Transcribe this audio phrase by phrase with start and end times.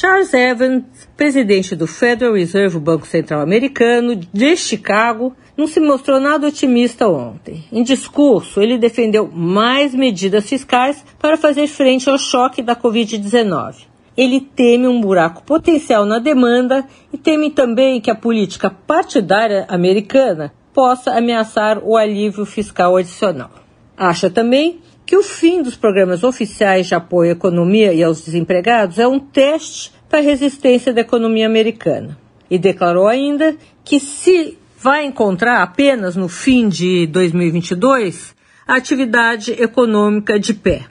[0.00, 0.84] Charles Evans,
[1.14, 7.66] presidente do Federal Reserve Banco Central Americano de Chicago, não se mostrou nada otimista ontem.
[7.70, 13.88] Em discurso, ele defendeu mais medidas fiscais para fazer frente ao choque da Covid-19.
[14.16, 20.50] Ele teme um buraco potencial na demanda e teme também que a política partidária americana
[20.72, 23.50] possa ameaçar o alívio fiscal adicional.
[23.98, 28.96] Acha também que o fim dos programas oficiais de apoio à economia e aos desempregados
[28.96, 32.16] é um teste para a resistência da economia americana.
[32.48, 40.38] E declarou ainda que se vai encontrar apenas no fim de 2022 a atividade econômica
[40.38, 40.84] de pé.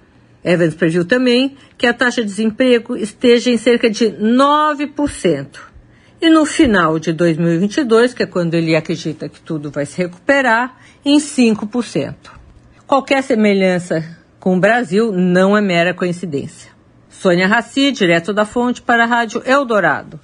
[0.44, 5.48] Evans previu também que a taxa de desemprego esteja em cerca de 9%.
[6.22, 10.78] E no final de 2022, que é quando ele acredita que tudo vai se recuperar,
[11.06, 12.39] em 5%.
[12.90, 14.04] Qualquer semelhança
[14.40, 16.72] com o Brasil não é mera coincidência.
[17.08, 20.20] Sônia Raci, direto da fonte para a Rádio Eldorado.